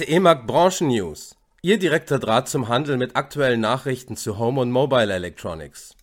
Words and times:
CE 0.00 0.18
Markt 0.18 0.46
Branchen 0.46 0.88
News. 0.88 1.36
Ihr 1.60 1.78
direkter 1.78 2.18
Draht 2.18 2.48
zum 2.48 2.68
Handel 2.68 2.96
mit 2.96 3.16
aktuellen 3.16 3.60
Nachrichten 3.60 4.16
zu 4.16 4.38
Home 4.38 4.62
und 4.62 4.70
Mobile 4.70 5.12
Electronics. 5.12 5.94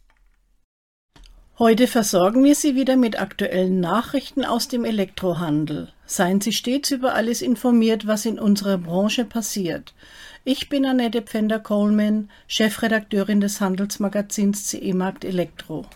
Heute 1.57 1.87
versorgen 1.87 2.43
wir 2.43 2.53
Sie 2.53 2.75
wieder 2.75 2.95
mit 2.95 3.19
aktuellen 3.19 3.79
Nachrichten 3.79 4.45
aus 4.45 4.67
dem 4.67 4.85
Elektrohandel. 4.85 5.91
Seien 6.05 6.41
Sie 6.41 6.53
stets 6.53 6.91
über 6.91 7.15
alles 7.15 7.41
informiert, 7.41 8.05
was 8.05 8.27
in 8.27 8.37
unserer 8.37 8.77
Branche 8.77 9.25
passiert. 9.25 9.95
Ich 10.43 10.69
bin 10.69 10.85
Annette 10.85 11.23
Pfänder-Coleman, 11.23 12.29
Chefredakteurin 12.45 13.41
des 13.41 13.61
Handelsmagazins 13.61 14.67
CE 14.67 14.93
Markt 14.93 15.25
Elektro. 15.25 15.87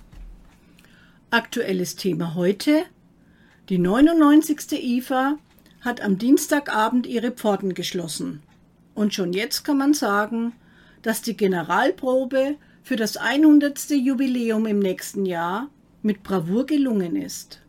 Aktuelles 1.29 1.97
Thema 1.97 2.33
heute. 2.33 2.81
Die 3.69 3.77
99. 3.77 4.71
IFA 4.71 5.37
hat 5.81 6.01
am 6.01 6.17
Dienstagabend 6.17 7.07
ihre 7.07 7.31
Pforten 7.31 7.73
geschlossen. 7.73 8.41
Und 8.93 9.13
schon 9.13 9.33
jetzt 9.33 9.63
kann 9.63 9.77
man 9.77 9.93
sagen, 9.93 10.53
dass 11.01 11.21
die 11.21 11.35
Generalprobe 11.35 12.55
für 12.83 12.95
das 12.95 13.17
100. 13.17 13.91
Jubiläum 13.91 14.65
im 14.65 14.79
nächsten 14.79 15.25
Jahr 15.25 15.69
mit 16.01 16.23
Bravour 16.23 16.65
gelungen 16.65 17.15
ist. 17.15 17.59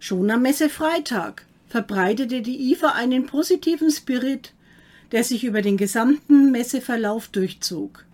Schon 0.00 0.30
am 0.30 0.42
Messefreitag 0.42 1.46
verbreitete 1.68 2.42
die 2.42 2.72
IFA 2.72 2.90
einen 2.90 3.26
positiven 3.26 3.90
Spirit, 3.90 4.52
der 5.12 5.24
sich 5.24 5.44
über 5.44 5.62
den 5.62 5.76
gesamten 5.76 6.50
Messeverlauf 6.50 7.28
durchzog. 7.28 8.04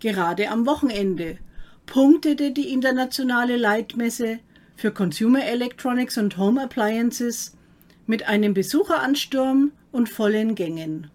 Gerade 0.00 0.50
am 0.50 0.66
Wochenende 0.66 1.38
punktete 1.86 2.50
die 2.50 2.72
internationale 2.72 3.56
Leitmesse 3.56 4.40
für 4.76 4.90
Consumer 4.90 5.44
Electronics 5.44 6.18
und 6.18 6.36
Home 6.36 6.62
Appliances 6.62 7.56
mit 8.06 8.28
einem 8.28 8.54
Besucheransturm 8.54 9.72
und 9.92 10.08
vollen 10.08 10.54
Gängen. 10.54 11.10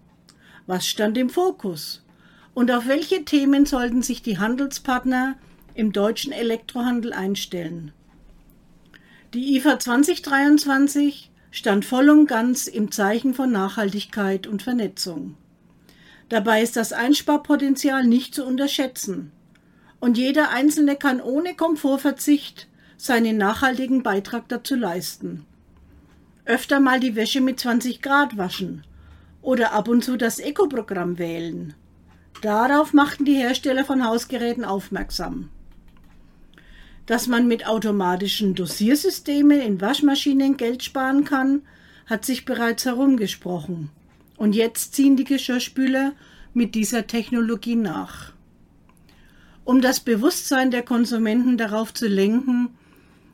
Was 0.67 0.87
stand 0.87 1.17
im 1.17 1.29
Fokus? 1.29 2.03
Und 2.53 2.71
auf 2.71 2.87
welche 2.87 3.23
Themen 3.23 3.65
sollten 3.65 4.01
sich 4.01 4.21
die 4.21 4.37
Handelspartner 4.37 5.35
im 5.73 5.93
deutschen 5.93 6.33
Elektrohandel 6.33 7.13
einstellen? 7.13 7.91
Die 9.33 9.55
IFA 9.55 9.79
2023 9.79 11.31
stand 11.51 11.85
voll 11.85 12.09
und 12.09 12.27
ganz 12.27 12.67
im 12.67 12.91
Zeichen 12.91 13.33
von 13.33 13.51
Nachhaltigkeit 13.51 14.47
und 14.47 14.61
Vernetzung. 14.61 15.37
Dabei 16.27 16.61
ist 16.61 16.75
das 16.77 16.93
Einsparpotenzial 16.93 18.05
nicht 18.05 18.35
zu 18.35 18.45
unterschätzen. 18.45 19.31
Und 19.99 20.17
jeder 20.17 20.49
Einzelne 20.49 20.95
kann 20.95 21.21
ohne 21.21 21.55
Komfortverzicht 21.55 22.67
seinen 22.97 23.37
nachhaltigen 23.37 24.03
Beitrag 24.03 24.47
dazu 24.49 24.75
leisten. 24.75 25.45
Öfter 26.51 26.81
mal 26.81 26.99
die 26.99 27.15
Wäsche 27.15 27.39
mit 27.39 27.61
20 27.61 28.01
Grad 28.01 28.37
waschen 28.37 28.83
oder 29.41 29.71
ab 29.71 29.87
und 29.87 30.03
zu 30.03 30.17
das 30.17 30.37
Eco-Programm 30.37 31.17
wählen. 31.17 31.75
Darauf 32.41 32.91
machten 32.91 33.23
die 33.23 33.35
Hersteller 33.35 33.85
von 33.85 34.05
Hausgeräten 34.05 34.65
aufmerksam. 34.65 35.49
Dass 37.05 37.27
man 37.27 37.47
mit 37.47 37.65
automatischen 37.65 38.53
Dosiersystemen 38.53 39.61
in 39.61 39.79
Waschmaschinen 39.79 40.57
Geld 40.57 40.83
sparen 40.83 41.23
kann, 41.23 41.61
hat 42.05 42.25
sich 42.25 42.43
bereits 42.43 42.83
herumgesprochen. 42.83 43.89
Und 44.35 44.53
jetzt 44.53 44.93
ziehen 44.93 45.15
die 45.15 45.23
Geschirrspüler 45.23 46.11
mit 46.53 46.75
dieser 46.75 47.07
Technologie 47.07 47.77
nach. 47.77 48.33
Um 49.63 49.79
das 49.79 50.01
Bewusstsein 50.01 50.69
der 50.69 50.83
Konsumenten 50.83 51.57
darauf 51.57 51.93
zu 51.93 52.09
lenken, 52.09 52.75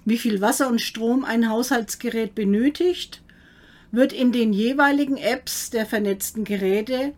wie 0.08 0.18
viel 0.18 0.40
Wasser 0.40 0.70
und 0.70 0.80
Strom 0.80 1.26
ein 1.26 1.50
Haushaltsgerät 1.50 2.34
benötigt, 2.34 3.22
wird 3.92 4.14
in 4.14 4.32
den 4.32 4.54
jeweiligen 4.54 5.18
Apps 5.18 5.70
der 5.70 5.86
vernetzten 5.86 6.46
Geräte 6.46 7.12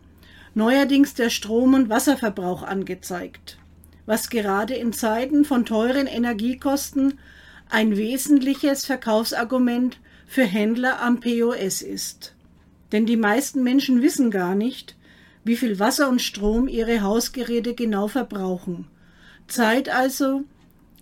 neuerdings 0.54 1.14
der 1.14 1.30
Strom- 1.30 1.74
und 1.74 1.88
Wasserverbrauch 1.88 2.64
angezeigt, 2.64 3.58
was 4.06 4.28
gerade 4.28 4.74
in 4.74 4.92
Zeiten 4.92 5.44
von 5.44 5.64
teuren 5.64 6.08
Energiekosten 6.08 7.20
ein 7.68 7.96
wesentliches 7.96 8.84
Verkaufsargument 8.86 10.00
für 10.26 10.44
Händler 10.44 11.00
am 11.00 11.20
POS 11.20 11.82
ist. 11.82 12.34
Denn 12.90 13.06
die 13.06 13.16
meisten 13.16 13.62
Menschen 13.62 14.02
wissen 14.02 14.32
gar 14.32 14.56
nicht, 14.56 14.96
wie 15.44 15.54
viel 15.54 15.78
Wasser 15.78 16.08
und 16.08 16.20
Strom 16.20 16.66
ihre 16.66 17.02
Hausgeräte 17.02 17.74
genau 17.74 18.08
verbrauchen. 18.08 18.88
Zeit 19.46 19.88
also, 19.88 20.42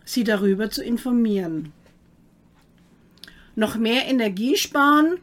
sie 0.05 0.25
darüber 0.25 0.69
zu 0.69 0.84
informieren. 0.84 1.72
Noch 3.58 3.74
mehr 3.74 4.06
Energie 4.06 4.54
sparen 4.54 5.19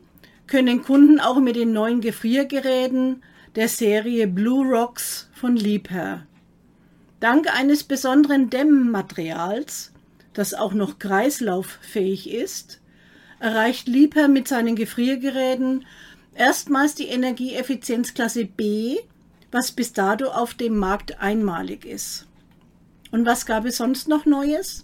können 0.45 0.81
Kunden 0.83 1.21
auch 1.21 1.39
mit 1.39 1.55
den 1.55 1.71
neuen 1.71 2.01
Gefriergeräten 2.01 3.23
der 3.55 3.69
Serie 3.69 4.27
Blue 4.27 4.67
Rocks 4.67 5.29
von 5.31 5.55
Liebherr. 5.55 6.27
Dank 7.21 7.47
eines 7.57 7.85
besonderen 7.85 8.49
Dämmmaterials, 8.49 9.93
das 10.33 10.53
auch 10.53 10.73
noch 10.73 10.99
kreislauffähig 10.99 12.29
ist, 12.29 12.81
erreicht 13.39 13.87
Liebherr 13.87 14.27
mit 14.27 14.49
seinen 14.49 14.75
Gefriergeräten 14.75 15.85
erstmals 16.33 16.93
die 16.93 17.07
Energieeffizienzklasse 17.07 18.43
B, 18.43 18.97
was 19.49 19.71
bis 19.71 19.93
dato 19.93 20.25
auf 20.25 20.55
dem 20.55 20.77
Markt 20.77 21.21
einmalig 21.21 21.85
ist. 21.85 22.27
Und 23.11 23.25
was 23.25 23.45
gab 23.45 23.63
es 23.63 23.77
sonst 23.77 24.09
noch 24.09 24.25
Neues? 24.25 24.83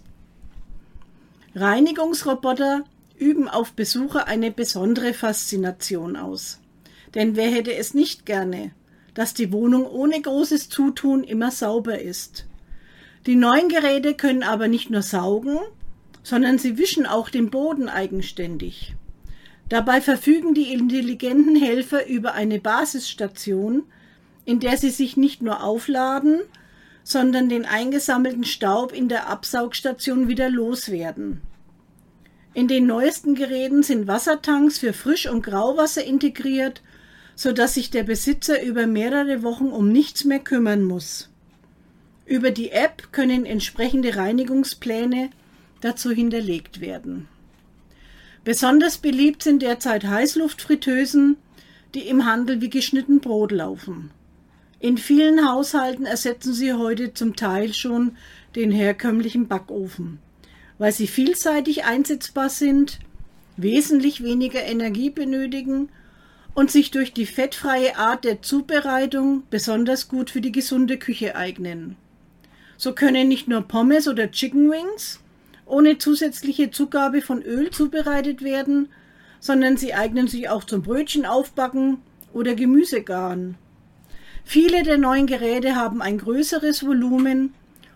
Reinigungsroboter 1.54 2.84
üben 3.18 3.48
auf 3.48 3.72
Besucher 3.72 4.26
eine 4.26 4.50
besondere 4.50 5.14
Faszination 5.14 6.16
aus. 6.16 6.60
Denn 7.14 7.36
wer 7.36 7.50
hätte 7.50 7.74
es 7.74 7.94
nicht 7.94 8.26
gerne, 8.26 8.72
dass 9.14 9.34
die 9.34 9.52
Wohnung 9.52 9.86
ohne 9.86 10.20
großes 10.20 10.68
Zutun 10.68 11.24
immer 11.24 11.50
sauber 11.50 12.00
ist. 12.00 12.46
Die 13.26 13.36
neuen 13.36 13.68
Geräte 13.68 14.14
können 14.14 14.42
aber 14.42 14.68
nicht 14.68 14.90
nur 14.90 15.02
saugen, 15.02 15.58
sondern 16.22 16.58
sie 16.58 16.78
wischen 16.78 17.06
auch 17.06 17.28
den 17.28 17.50
Boden 17.50 17.88
eigenständig. 17.88 18.94
Dabei 19.68 20.00
verfügen 20.00 20.54
die 20.54 20.72
intelligenten 20.72 21.56
Helfer 21.56 22.06
über 22.06 22.34
eine 22.34 22.60
Basisstation, 22.60 23.84
in 24.44 24.60
der 24.60 24.76
sie 24.76 24.90
sich 24.90 25.16
nicht 25.16 25.40
nur 25.40 25.62
aufladen, 25.62 26.40
sondern 27.04 27.48
den 27.48 27.64
eingesammelten 27.64 28.44
Staub 28.44 28.92
in 28.92 29.08
der 29.08 29.28
Absaugstation 29.28 30.28
wieder 30.28 30.50
loswerden. 30.50 31.42
In 32.54 32.68
den 32.68 32.86
neuesten 32.86 33.34
Geräten 33.34 33.82
sind 33.82 34.06
Wassertanks 34.06 34.78
für 34.78 34.92
Frisch- 34.92 35.28
und 35.28 35.42
Grauwasser 35.42 36.04
integriert, 36.04 36.82
sodass 37.34 37.74
sich 37.74 37.90
der 37.90 38.02
Besitzer 38.02 38.62
über 38.62 38.86
mehrere 38.86 39.42
Wochen 39.42 39.68
um 39.68 39.90
nichts 39.90 40.24
mehr 40.24 40.38
kümmern 40.38 40.84
muss. 40.84 41.30
Über 42.26 42.50
die 42.50 42.70
App 42.70 43.10
können 43.10 43.46
entsprechende 43.46 44.16
Reinigungspläne 44.16 45.30
dazu 45.80 46.10
hinterlegt 46.10 46.82
werden. 46.82 47.26
Besonders 48.44 48.98
beliebt 48.98 49.42
sind 49.42 49.62
derzeit 49.62 50.04
Heißluftfritteusen, 50.04 51.36
die 51.94 52.06
im 52.06 52.26
Handel 52.26 52.60
wie 52.60 52.70
geschnitten 52.70 53.20
Brot 53.20 53.50
laufen. 53.50 54.10
In 54.78 54.98
vielen 54.98 55.48
Haushalten 55.48 56.04
ersetzen 56.04 56.52
sie 56.52 56.74
heute 56.74 57.14
zum 57.14 57.34
Teil 57.34 57.72
schon 57.72 58.16
den 58.56 58.70
herkömmlichen 58.70 59.48
Backofen 59.48 60.18
weil 60.78 60.92
sie 60.92 61.06
vielseitig 61.06 61.84
einsetzbar 61.84 62.48
sind, 62.48 62.98
wesentlich 63.56 64.22
weniger 64.22 64.62
Energie 64.62 65.10
benötigen 65.10 65.88
und 66.54 66.70
sich 66.70 66.90
durch 66.90 67.12
die 67.12 67.26
fettfreie 67.26 67.96
Art 67.96 68.24
der 68.24 68.42
Zubereitung 68.42 69.44
besonders 69.50 70.08
gut 70.08 70.30
für 70.30 70.40
die 70.40 70.52
gesunde 70.52 70.98
Küche 70.98 71.36
eignen. 71.36 71.96
So 72.76 72.94
können 72.94 73.28
nicht 73.28 73.48
nur 73.48 73.62
Pommes 73.62 74.08
oder 74.08 74.30
Chicken 74.30 74.70
Wings 74.70 75.20
ohne 75.66 75.98
zusätzliche 75.98 76.70
Zugabe 76.70 77.22
von 77.22 77.42
Öl 77.42 77.70
zubereitet 77.70 78.42
werden, 78.42 78.88
sondern 79.40 79.76
sie 79.76 79.94
eignen 79.94 80.28
sich 80.28 80.48
auch 80.48 80.64
zum 80.64 80.82
Brötchen 80.82 81.24
aufbacken 81.24 81.98
oder 82.32 82.54
Gemüsegaren. 82.54 83.56
Viele 84.44 84.82
der 84.82 84.98
neuen 84.98 85.26
Geräte 85.26 85.76
haben 85.76 86.02
ein 86.02 86.18
größeres 86.18 86.84
Volumen, 86.84 87.54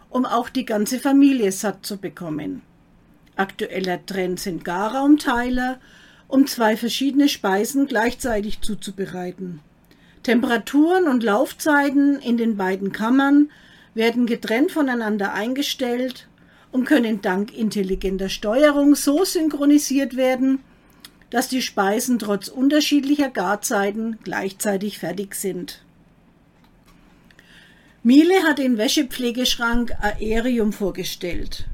um 0.08 0.24
auch 0.24 0.48
die 0.48 0.64
ganze 0.64 0.98
Familie 0.98 1.52
satt 1.52 1.84
zu 1.84 1.98
bekommen. 1.98 2.62
Aktueller 3.36 4.04
Trend 4.06 4.40
sind 4.40 4.64
Garraumteiler, 4.64 5.78
um 6.26 6.46
zwei 6.46 6.76
verschiedene 6.76 7.28
Speisen 7.28 7.86
gleichzeitig 7.86 8.62
zuzubereiten. 8.62 9.60
Temperaturen 10.22 11.06
und 11.06 11.22
Laufzeiten 11.22 12.18
in 12.18 12.38
den 12.38 12.56
beiden 12.56 12.92
Kammern 12.92 13.50
werden 13.94 14.26
getrennt 14.26 14.72
voneinander 14.72 15.34
eingestellt 15.34 16.28
und 16.72 16.86
können 16.86 17.20
dank 17.20 17.56
intelligenter 17.56 18.30
Steuerung 18.30 18.94
so 18.94 19.24
synchronisiert 19.24 20.16
werden, 20.16 20.60
dass 21.28 21.48
die 21.48 21.62
Speisen 21.62 22.18
trotz 22.18 22.48
unterschiedlicher 22.48 23.28
Garzeiten 23.28 24.18
gleichzeitig 24.24 24.98
fertig 24.98 25.34
sind. 25.34 25.82
Miele 28.02 28.42
hat 28.44 28.58
den 28.58 28.78
Wäschepflegeschrank 28.78 29.92
Aerium 30.00 30.72
vorgestellt 30.72 31.66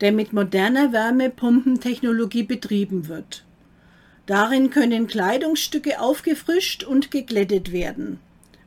der 0.00 0.12
mit 0.12 0.32
moderner 0.32 0.92
Wärmepumpentechnologie 0.92 2.42
betrieben 2.42 3.08
wird. 3.08 3.44
Darin 4.26 4.70
können 4.70 5.06
Kleidungsstücke 5.06 6.00
aufgefrischt 6.00 6.84
und 6.84 7.10
geglättet 7.10 7.72
werden, 7.72 8.18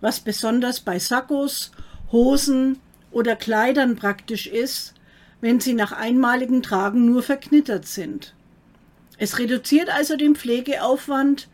was 0.01 0.21
besonders 0.21 0.79
bei 0.79 0.99
Sakkos, 0.99 1.71
Hosen 2.11 2.79
oder 3.11 3.35
Kleidern 3.35 3.95
praktisch 3.95 4.47
ist, 4.47 4.93
wenn 5.41 5.59
sie 5.59 5.73
nach 5.73 5.91
einmaligem 5.91 6.63
Tragen 6.63 7.05
nur 7.05 7.23
verknittert 7.23 7.85
sind. 7.85 8.33
Es 9.17 9.37
reduziert 9.37 9.89
also 9.89 10.15
den 10.15 10.35
Pflegeaufwand, 10.35 11.49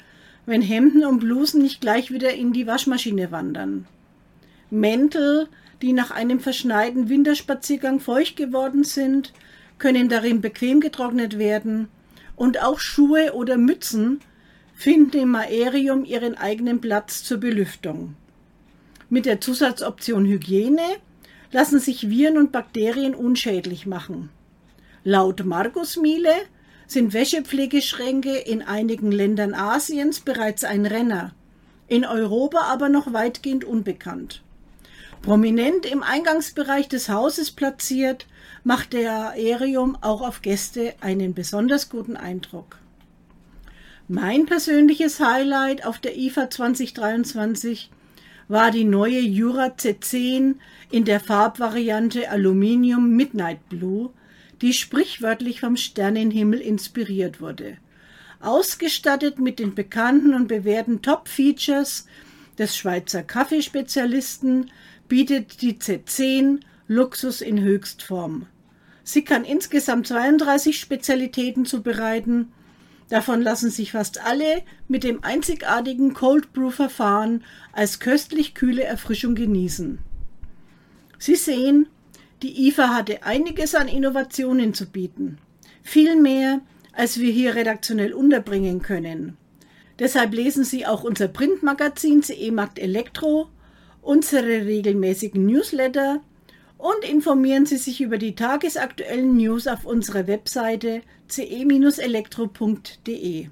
wenn 0.46 0.62
Hemden 0.62 1.04
und 1.04 1.20
Blusen 1.20 1.62
nicht 1.62 1.82
gleich 1.82 2.12
wieder 2.12 2.34
in 2.34 2.54
die 2.54 2.68
Waschmaschine 2.68 3.32
wandern. 3.32 3.88
Mäntel, 4.70 5.48
die 5.82 5.94
nach 5.94 6.12
einem 6.12 6.40
verschneiten 6.40 7.10
Winterspaziergang 7.10 8.00
feucht 8.00 8.36
geworden 8.38 8.84
sind, 8.84 9.34
können 9.78 10.10
darin 10.10 10.42
bequem 10.42 10.80
getrocknet 10.80 11.38
werden 11.38 11.88
und 12.36 12.62
auch 12.62 12.80
Schuhe 12.80 13.34
oder 13.34 13.58
Mützen 13.58 14.20
finden 14.74 15.18
im 15.18 15.36
Aerium 15.36 16.06
ihren 16.06 16.36
eigenen 16.38 16.82
Platz 16.82 17.24
zur 17.24 17.40
Belüftung. 17.40 18.16
Mit 19.10 19.26
der 19.26 19.40
Zusatzoption 19.40 20.26
Hygiene 20.26 20.82
lassen 21.52 21.80
sich 21.80 22.10
Viren 22.10 22.38
und 22.38 22.52
Bakterien 22.52 23.16
unschädlich 23.16 23.86
machen. 23.86 24.30
Laut 25.04 25.46
Markus 25.46 25.98
Miele 25.98 26.34
sind 26.88 27.14
Wäschepflegeschränke 27.14 28.36
in 28.36 28.62
einigen 28.62 29.12
Ländern 29.12 29.54
Asiens 29.54 30.20
bereits 30.20 30.64
ein 30.64 30.86
Renner, 30.86 31.34
in 31.88 32.04
Europa 32.06 32.62
aber 32.62 32.90
noch 32.90 33.14
weitgehend 33.14 33.64
unbekannt. 33.64 34.42
Prominent 35.26 35.88
im 35.88 36.04
Eingangsbereich 36.04 36.88
des 36.88 37.10
Hauses 37.10 37.50
platziert, 37.50 38.28
macht 38.64 38.94
der 38.94 39.32
Aerium 39.32 39.98
auch 40.02 40.22
auf 40.22 40.44
Gäste 40.44 40.94
einen 41.02 41.34
besonders 41.34 41.90
guten 41.90 42.16
Eindruck. 42.16 42.78
Mein 44.08 44.46
persönliches 44.46 45.20
Highlight 45.20 45.84
auf 45.84 45.98
der 45.98 46.16
IFA 46.16 46.52
2023 46.52 47.90
war 48.50 48.70
die 48.70 48.84
neue 48.84 49.20
Jura 49.20 49.70
C10 49.70 50.58
in 50.92 51.06
der 51.06 51.20
Farbvariante 51.20 52.30
Aluminium 52.30 53.16
Midnight 53.16 53.68
Blue, 53.68 54.12
die 54.62 54.74
sprichwörtlich 54.74 55.60
vom 55.60 55.76
Sternenhimmel 55.76 56.62
inspiriert 56.62 57.42
wurde. 57.42 57.78
Ausgestattet 58.42 59.40
mit 59.40 59.58
den 59.58 59.74
bekannten 59.74 60.36
und 60.36 60.48
bewährten 60.48 61.02
Top-Features 61.02 62.06
des 62.60 62.78
Schweizer 62.78 63.24
Kaffeespezialisten 63.24 64.70
bietet 65.08 65.62
die 65.62 65.76
Z10 65.76 66.60
Luxus 66.88 67.42
in 67.42 67.62
Höchstform. 67.62 68.48
Sie 69.04 69.24
kann 69.24 69.44
insgesamt 69.44 70.08
32 70.08 70.80
Spezialitäten 70.80 71.66
zubereiten. 71.66 72.52
Davon 73.10 73.42
lassen 73.42 73.70
sich 73.70 73.92
fast 73.92 74.26
alle 74.26 74.64
mit 74.88 75.04
dem 75.04 75.24
einzigartigen 75.24 76.14
Cold 76.14 76.54
Brew 76.54 76.72
Verfahren 76.72 77.44
als 77.72 78.00
köstlich 78.00 78.56
kühle 78.56 78.84
Erfrischung 78.84 79.36
genießen. 79.36 80.00
Sie 81.20 81.36
sehen, 81.36 81.88
die 82.42 82.68
IFA 82.68 82.90
hatte 82.90 83.24
einiges 83.24 83.76
an 83.76 83.88
Innovationen 83.88 84.74
zu 84.74 84.88
bieten. 84.88 85.38
Viel 85.84 86.16
mehr, 86.20 86.62
als 86.94 87.20
wir 87.20 87.32
hier 87.32 87.56
redaktionell 87.56 88.14
unterbringen 88.14 88.82
können. 88.82 89.38
Deshalb 90.00 90.34
lesen 90.34 90.64
Sie 90.64 90.86
auch 90.86 91.04
unser 91.04 91.28
Printmagazin 91.28 92.24
CE 92.24 92.52
Markt 92.52 92.80
Elektro 92.80 93.50
unsere 94.06 94.66
regelmäßigen 94.66 95.46
Newsletter 95.46 96.22
und 96.78 97.04
informieren 97.04 97.66
Sie 97.66 97.76
sich 97.78 98.00
über 98.02 98.20
die 98.20 98.36
tagesaktuellen 98.36 99.36
News 99.36 99.68
auf 99.68 99.86
unserer 99.86 100.28
Webseite 100.28 101.02
ce-elektro.de. 101.28 103.48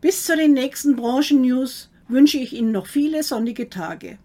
Bis 0.00 0.24
zu 0.24 0.36
den 0.36 0.54
nächsten 0.54 0.96
Branchen-News 0.96 1.90
wünsche 2.08 2.38
ich 2.38 2.54
Ihnen 2.54 2.72
noch 2.72 2.86
viele 2.86 3.22
sonnige 3.22 3.68
Tage. 3.68 4.18